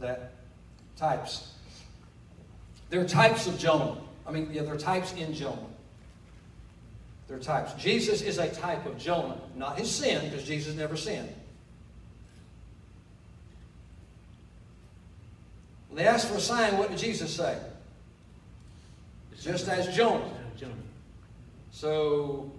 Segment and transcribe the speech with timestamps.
[0.00, 0.32] that
[0.96, 1.52] types.
[2.90, 3.96] There are types of Jonah.
[4.26, 5.58] I mean, yeah, there are types in Jonah.
[7.28, 7.72] There are types.
[7.74, 11.32] Jesus is a type of Jonah, not his sin, because Jesus never sinned.
[15.88, 17.58] When they asked for a sign, what did Jesus say?
[19.40, 20.30] Just as Jonah.
[21.72, 22.50] So,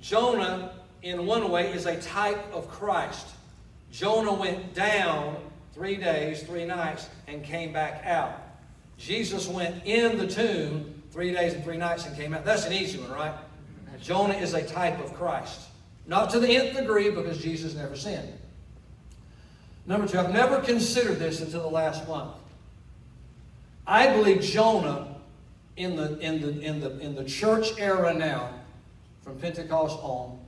[0.00, 3.26] Jonah, in one way, is a type of Christ.
[3.90, 5.36] Jonah went down
[5.72, 8.40] three days, three nights, and came back out.
[8.98, 12.44] Jesus went in the tomb three days and three nights and came out.
[12.44, 13.34] That's an easy one, right?
[14.00, 15.60] Jonah is a type of Christ.
[16.06, 18.32] Not to the nth degree because Jesus never sinned.
[19.86, 22.34] Number two, I've never considered this until the last month.
[23.86, 25.16] I believe Jonah
[25.76, 28.50] in the, in the, in the, in the church era now,
[29.22, 30.38] from Pentecost on,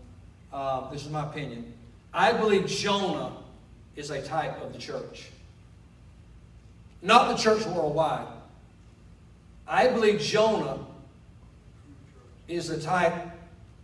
[0.52, 1.72] uh, this is my opinion,
[2.12, 3.32] I believe Jonah
[3.96, 5.30] is a type of the church.
[7.02, 8.26] Not the church worldwide.
[9.66, 10.78] I believe Jonah
[12.48, 13.14] is a type,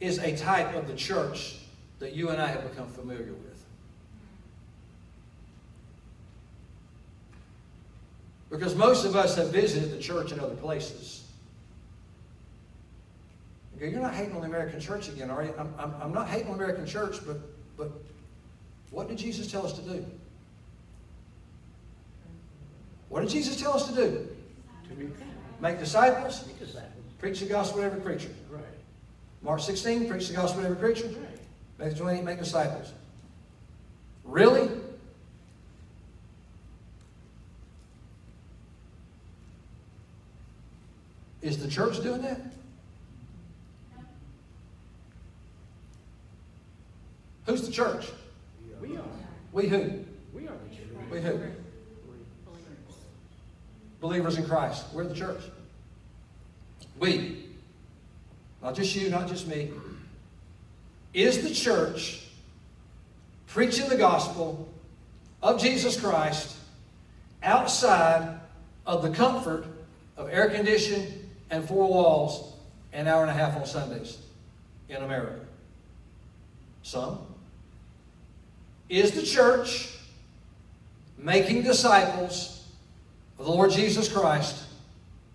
[0.01, 1.57] is a type of the church
[1.99, 3.65] that you and I have become familiar with.
[8.51, 11.25] Because most of us have visited the church in other places.
[13.77, 15.55] Okay, you're not hating on the American church again, are you?
[15.59, 17.37] I'm, I'm, I'm not hating on the American church, but,
[17.77, 17.93] but
[18.91, 20.05] what did Jesus tell us to do?
[23.09, 24.29] What did Jesus tell us to do?
[25.61, 26.45] Make disciples,
[27.19, 28.31] preach the gospel to every creature.
[28.51, 28.63] Right.
[29.43, 31.09] Mark 16, preach the gospel to every creature.
[31.09, 31.39] Right.
[31.79, 32.93] Matthew 28, make disciples.
[34.25, 34.69] Really?
[41.41, 42.41] Is the church doing that?
[47.47, 48.07] Who's the church?
[49.59, 50.05] We who?
[50.33, 50.87] We are the church.
[51.11, 51.41] We who?
[54.01, 54.85] Believers in Christ.
[54.95, 55.41] We're the church.
[57.01, 57.47] We.
[58.63, 59.73] Not just you, not just me.
[61.13, 62.25] Is the church
[63.49, 64.69] preaching the gospel
[65.43, 66.57] of Jesus Christ
[67.43, 68.39] outside
[68.87, 69.67] of the comfort
[70.17, 72.53] of air conditioning and four walls
[72.93, 74.19] an hour and a half on Sundays
[74.89, 75.41] in America?
[76.85, 77.28] Some.
[78.89, 79.95] Is the church
[81.19, 82.67] making disciples
[83.39, 84.65] of the Lord Jesus Christ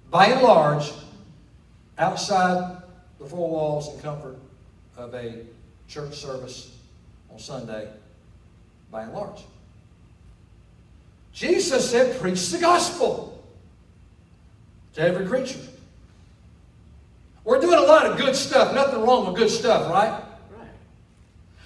[0.10, 0.92] by and large
[1.98, 2.82] outside
[3.20, 4.38] the four walls and comfort
[4.98, 5.36] of a
[5.88, 6.76] church service
[7.32, 7.88] on Sunday
[8.92, 9.42] by and large?
[11.32, 13.44] Jesus said, Preach the gospel
[14.94, 15.60] to every creature.
[17.44, 18.74] We're doing a lot of good stuff.
[18.74, 20.24] Nothing wrong with good stuff, right?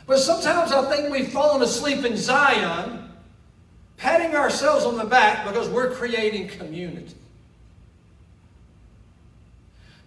[0.07, 3.09] But sometimes I think we've fallen asleep in Zion,
[3.97, 7.13] patting ourselves on the back because we're creating community.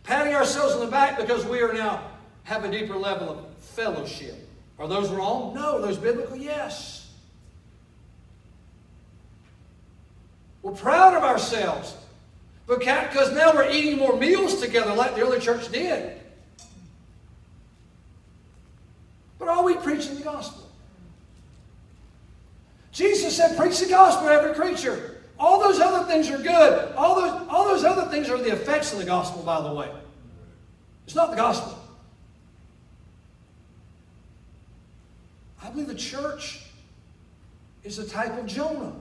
[0.02, 2.02] Patting ourselves on the back because we are now
[2.44, 4.48] have a deeper level of fellowship.
[4.78, 5.54] Are those wrong?
[5.54, 5.76] No.
[5.76, 6.34] Are those biblical?
[6.34, 7.12] Yes.
[10.62, 11.94] We're proud of ourselves
[12.66, 16.19] because now we're eating more meals together like the early church did.
[19.40, 20.68] But are we preaching the gospel?
[22.92, 25.22] Jesus said, preach the gospel to every creature.
[25.38, 26.92] All those other things are good.
[26.94, 29.90] All those, all those other things are the effects of the gospel, by the way.
[31.06, 31.78] It's not the gospel.
[35.62, 36.66] I believe the church
[37.82, 38.92] is a type of Jonah.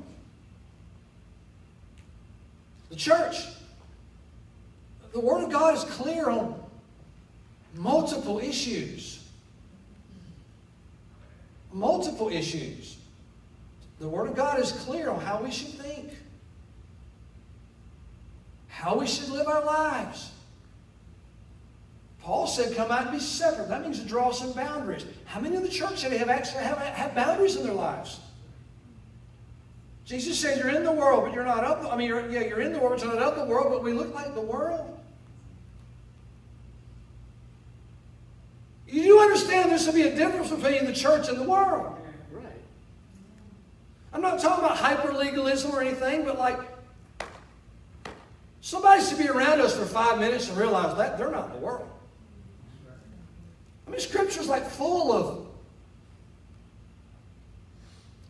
[2.89, 3.43] The church.
[5.11, 6.61] The Word of God is clear on
[7.75, 9.18] multiple issues.
[11.71, 12.97] Multiple issues.
[13.99, 16.09] The Word of God is clear on how we should think,
[18.67, 20.31] how we should live our lives.
[22.21, 23.69] Paul said, Come out and be separate.
[23.69, 25.05] That means to draw some boundaries.
[25.25, 28.19] How many in the church today have actually have, have boundaries in their lives?
[30.05, 32.41] Jesus said, You're in the world, but you're not of the I mean, you're, yeah,
[32.41, 34.41] you're in the world, but you're not of the world, but we look like the
[34.41, 34.99] world.
[38.87, 41.95] You do understand there should be a difference between the church and the world.
[42.31, 42.45] Right.
[44.13, 46.59] I'm not talking about hyper legalism or anything, but like
[48.61, 51.87] somebody should be around us for five minutes and realize that they're not the world.
[53.87, 55.47] I mean, Scripture's like full of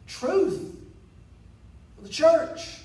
[0.08, 0.76] truth
[1.96, 2.79] for the church.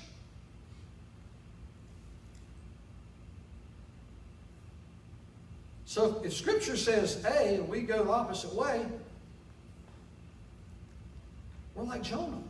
[5.95, 8.85] So if Scripture says A and we go the opposite way,
[11.73, 12.43] we're like Jonah.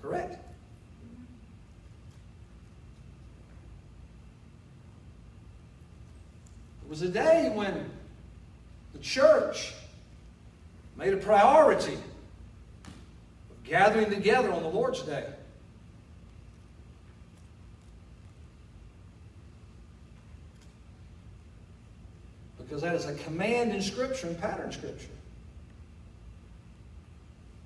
[0.00, 0.32] Correct?
[6.82, 7.90] It was a day when
[8.94, 9.74] the church
[10.96, 11.98] made a priority
[13.50, 15.26] of gathering together on the Lord's Day.
[22.68, 25.08] Because that is a command in Scripture and pattern Scripture.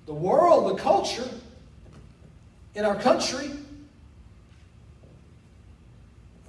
[0.05, 1.27] The world, the culture
[2.73, 3.51] in our country,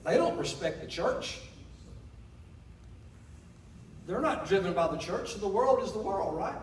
[0.04, 1.40] they don't respect the church.
[4.06, 6.54] They're not driven by the church, so the world is the world, right?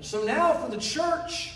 [0.00, 1.54] So now for the church,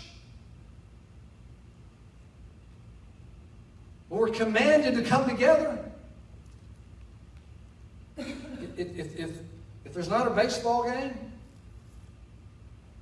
[4.09, 5.84] we're commanded to come together.
[8.77, 9.29] If, if, if,
[9.85, 11.11] if there's not a baseball game,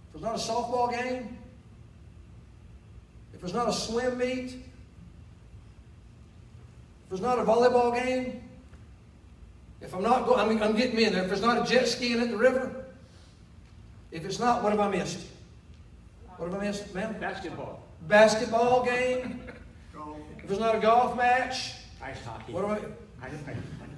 [0.07, 1.37] if there's not a softball game,
[3.33, 4.59] if there's not a swim meet, if
[7.09, 8.43] there's not a volleyball game,
[9.81, 11.23] if I'm not going, I mean, I'm getting in there.
[11.23, 12.85] If there's not a jet skiing at the river,
[14.11, 15.19] if it's not, what have I missed?
[16.37, 17.15] What have I missed, ma'am?
[17.19, 17.83] Basketball.
[18.07, 19.41] Basketball game.
[20.43, 21.71] If there's not a golf match,
[22.03, 22.51] Ice hockey.
[22.51, 22.79] what am I?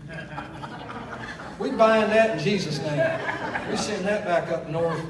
[1.57, 2.99] We bind that in Jesus' name.
[3.69, 5.01] We send that back up north.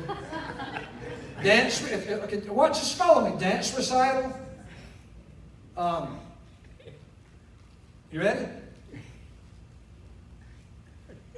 [1.43, 1.81] Dance.
[1.91, 2.79] If, watch.
[2.79, 3.39] this, follow me.
[3.39, 4.31] Dance recital.
[5.75, 6.19] Um,
[8.11, 8.45] you ready?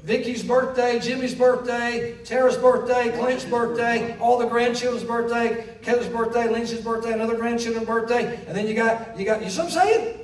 [0.03, 6.81] Vicky's birthday, Jimmy's birthday, Tara's birthday, Clint's birthday, all the grandchildren's birthday, Kevin's birthday, Lindsay's
[6.81, 10.17] birthday, another grandchildren's birthday, and then you got you got you see what I'm saying?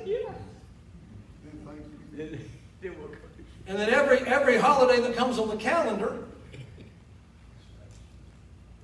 [2.80, 3.16] Then we'll go.
[3.66, 6.18] And then every every holiday that comes on the calendar,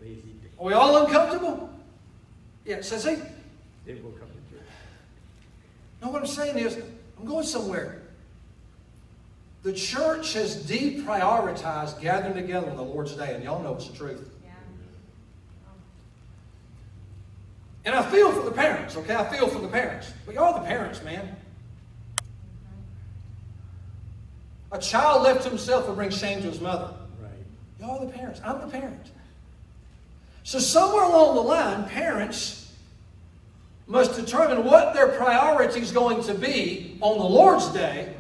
[0.01, 0.49] Lazy day.
[0.59, 1.69] are we all uncomfortable?
[2.65, 3.17] Yeah, so see,
[3.87, 4.67] Then we'll come to church.
[6.03, 6.79] no, what I'm saying is,
[7.19, 8.03] I'm going somewhere.
[9.63, 13.97] The church has deprioritized gathering together on the Lord's Day, and y'all know it's the
[13.97, 14.27] truth.
[17.85, 19.15] And I feel for the parents, okay?
[19.15, 20.13] I feel for the parents.
[20.27, 21.35] But y'all are the parents, man.
[24.73, 26.95] A child left to himself will bring shame to his mother.
[27.21, 27.31] Right.
[27.81, 28.41] Y'all are the parents.
[28.45, 29.11] I'm the parent.
[30.45, 32.73] So somewhere along the line, parents
[33.87, 38.15] must determine what their priority is going to be on the Lord's Day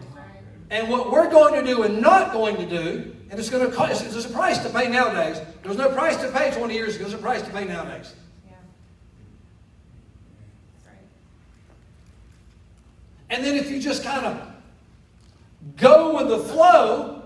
[0.70, 3.14] and what we're going to do and not going to do.
[3.30, 5.38] And it's going to cost, there's a price to pay nowadays.
[5.62, 7.04] There was no price to pay 20 years ago.
[7.04, 8.12] There's a price to pay nowadays.
[8.48, 8.56] Yeah.
[10.84, 10.96] Right.
[13.30, 14.49] And then if you just kind of
[15.76, 17.22] go with the flow,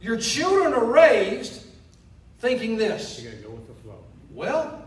[0.00, 1.62] your children are raised
[2.38, 3.20] thinking this.
[3.20, 4.04] You gotta go with the flow.
[4.32, 4.82] Well,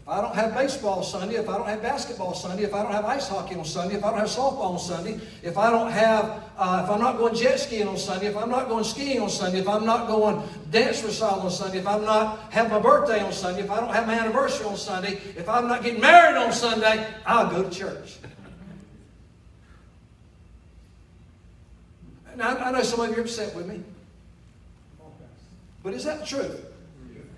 [0.00, 2.92] if I don't have baseball Sunday, if I don't have basketball Sunday, if I don't
[2.92, 5.90] have ice hockey on Sunday, if I don't have softball on Sunday, if I don't
[5.90, 9.20] have, uh, if I'm not going jet skiing on Sunday, if I'm not going skiing
[9.20, 12.78] on Sunday, if I'm not going dance recital on Sunday, if I'm not have my
[12.78, 16.00] birthday on Sunday, if I don't have my anniversary on Sunday, if I'm not getting
[16.00, 18.16] married on Sunday, I'll go to church.
[22.38, 23.82] Now, I know some of you are upset with me,
[25.82, 26.64] but is that the truth?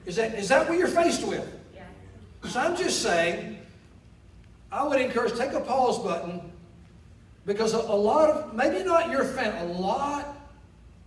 [0.05, 1.49] Is that, is that what you're faced with?
[1.75, 1.85] Yeah.
[2.51, 3.59] So I'm just saying,
[4.71, 6.53] I would encourage, take a pause button,
[7.47, 10.37] because a, a lot of, maybe not your family, a lot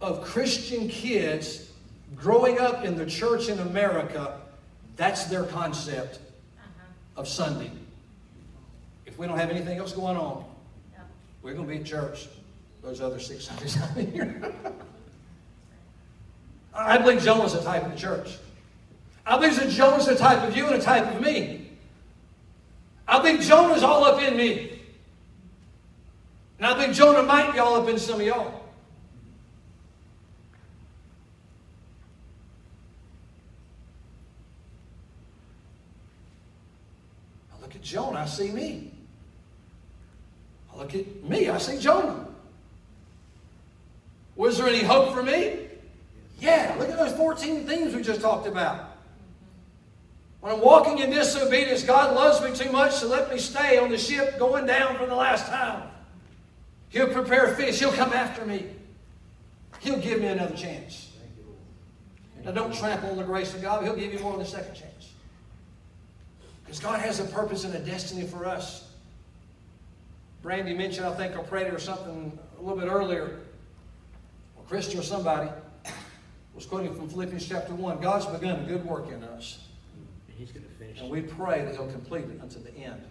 [0.01, 1.69] of Christian kids
[2.15, 4.39] growing up in the church in America,
[4.95, 6.15] that's their concept
[6.57, 7.21] Uh-huh.
[7.21, 7.69] of Sunday.
[9.05, 10.45] If we don't have anything else going on,
[11.43, 12.27] we're going to be at church
[12.83, 14.53] those other six Sundays out here.
[16.73, 18.37] I believe Jonah's a type of the church.
[19.25, 21.69] I believe that Jonah's a type of you and a type of me.
[23.07, 24.81] I think Jonah's all up in me.
[26.57, 28.61] And I think Jonah might be all up in some of y'all.
[37.55, 38.91] I look at Jonah, I see me.
[40.73, 42.32] I look at me, I see Jonah.
[44.35, 45.67] Was there any hope for me?
[46.39, 48.97] Yeah, look at those 14 things we just talked about.
[50.41, 53.89] When I'm walking in disobedience, God loves me too much to let me stay on
[53.89, 55.87] the ship going down for the last time.
[56.89, 57.79] He'll prepare fish.
[57.79, 58.65] He'll come after me.
[59.79, 61.11] He'll give me another chance.
[62.43, 63.83] Now, don't trample on the grace of God.
[63.83, 65.13] He'll give you more than a second chance.
[66.65, 68.89] Because God has a purpose and a destiny for us.
[70.41, 73.39] Brandy mentioned, I think, I prayed or something a little bit earlier.
[74.67, 75.49] Christian or somebody
[76.53, 78.01] was quoting from Philippians chapter 1.
[78.01, 79.59] God's begun a good work in us.
[80.27, 80.99] He's going to finish.
[80.99, 83.01] And we pray that He'll complete it unto the end.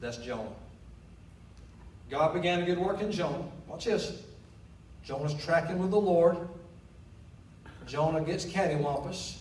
[0.00, 0.50] That's Jonah.
[2.10, 3.44] God began a good work in Jonah.
[3.66, 4.22] Watch this.
[5.04, 6.36] Jonah's tracking with the Lord.
[7.86, 9.38] Jonah gets cattywampus.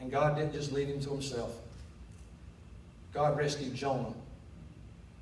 [0.00, 1.52] And God didn't just leave him to himself.
[3.12, 4.12] God rescued Jonah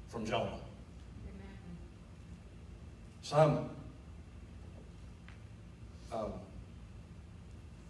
[0.09, 0.59] from Jonah.
[3.27, 3.69] Some
[6.13, 6.33] um,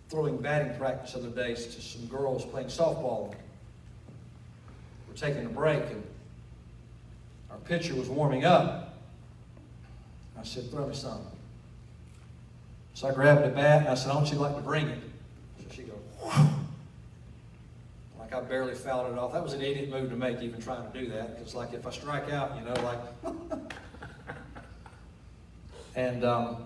[0.08, 3.34] throwing batting practice the other days to some girls playing softball.
[5.06, 6.02] We're taking a break and
[7.50, 8.96] our pitcher was warming up.
[10.40, 11.20] I said, throw me some.
[12.94, 15.02] So I grabbed the bat and I said, don't you like to bring it?
[15.58, 16.48] So she goes,
[18.18, 19.34] like I barely fouled it off.
[19.34, 21.36] That was an idiot move to make, even trying to do that.
[21.36, 23.72] Because like if I strike out, you know, like.
[25.96, 26.56] and um,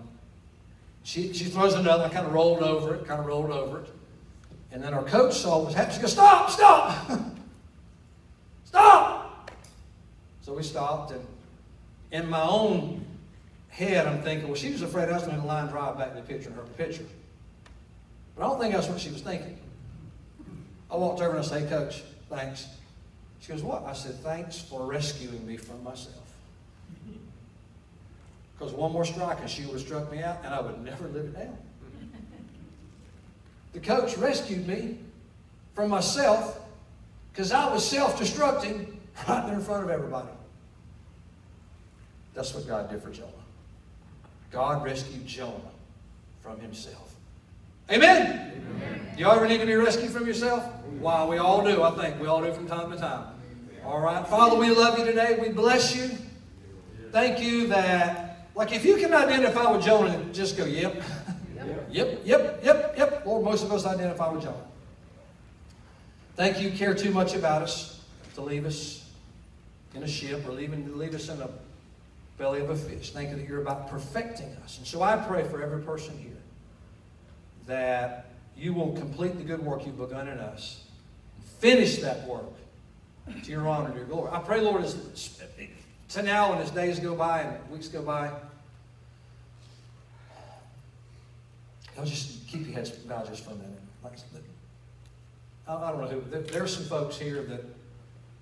[1.03, 2.03] she, she throws another.
[2.03, 3.87] I kind of rolled over it, kind of rolled over it.
[4.71, 5.95] And then our coach saw what was happening.
[5.95, 7.09] She goes, stop, stop,
[8.65, 9.51] stop.
[10.41, 11.11] So we stopped.
[11.11, 11.25] And
[12.11, 13.05] in my own
[13.69, 16.21] head, I'm thinking, well, she was afraid I was going to line drive back to
[16.21, 17.05] the pitcher and hurt the pitcher.
[18.35, 19.57] But I don't think that's what she was thinking.
[20.89, 22.67] I walked over and I said, coach, thanks.
[23.39, 23.85] She goes, what?
[23.85, 26.20] I said, thanks for rescuing me from myself.
[28.61, 31.07] Because one more strike and she would have struck me out and I would never
[31.07, 31.57] live it down.
[33.73, 34.99] The coach rescued me
[35.73, 36.59] from myself
[37.33, 38.85] because I was self destructing
[39.27, 40.27] right there in front of everybody.
[42.35, 43.31] That's what God did for Jonah.
[44.51, 45.71] God rescued Jonah
[46.41, 47.15] from himself.
[47.89, 48.61] Amen?
[48.63, 49.07] Amen.
[49.17, 50.63] You ever need to be rescued from yourself?
[50.99, 52.21] Why, we all do, I think.
[52.21, 53.25] We all do from time to time.
[53.83, 54.27] All right.
[54.27, 55.39] Father, we love you today.
[55.41, 56.11] We bless you.
[57.11, 61.01] Thank you that, like, if you can identify with Jonah, just go, yep.
[61.89, 63.25] Yep, yep, yep, yep.
[63.25, 64.65] Lord, most of us identify with Jonah.
[66.35, 68.01] Thank you, care too much about us
[68.35, 69.09] to leave us
[69.93, 71.49] in a ship or leaving, leave us in a
[72.37, 73.11] belly of a fish.
[73.11, 74.77] Thank you that you're about perfecting us.
[74.77, 76.31] And so I pray for every person here
[77.67, 80.83] that you will complete the good work you've begun in us.
[81.59, 82.45] Finish that work
[83.43, 84.31] to your honor and your glory.
[84.31, 84.95] I pray, Lord, as
[86.11, 88.31] to now and as days go by and weeks go by,
[91.97, 93.79] I'll just keep your heads bowed just for a minute.
[94.03, 94.13] Like,
[95.67, 96.21] I, don't know who.
[96.29, 97.63] There, there are some folks here that,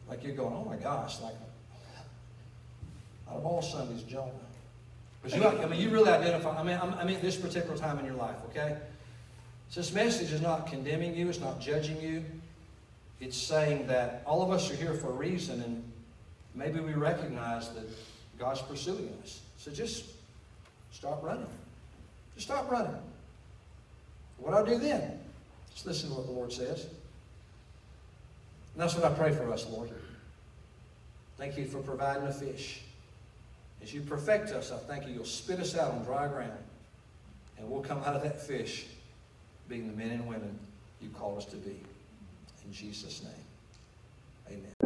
[0.07, 1.35] like, you're going, oh my gosh, like,
[3.29, 4.31] out of all Sundays, Jonah.
[5.21, 6.57] But you, I mean, you really identify.
[6.57, 8.77] I mean, I mean, this particular time in your life, okay?
[9.69, 11.29] So this message is not condemning you.
[11.29, 12.23] It's not judging you.
[13.19, 15.83] It's saying that all of us are here for a reason, and
[16.59, 17.85] maybe we recognize that
[18.37, 19.41] God's pursuing us.
[19.57, 20.05] So just
[20.91, 21.47] stop running.
[22.35, 23.01] Just start running.
[24.37, 25.19] What I do then?
[25.73, 26.83] Just listen to what the Lord says.
[28.73, 29.89] And that's what I pray for us, Lord.
[31.37, 32.81] Thank you for providing a fish.
[33.81, 36.51] As you perfect us, I thank you you'll spit us out on dry ground.
[37.57, 38.87] And we'll come out of that fish
[39.69, 40.57] being the men and women
[41.01, 41.81] you called us to be.
[42.65, 44.78] In Jesus' name, amen.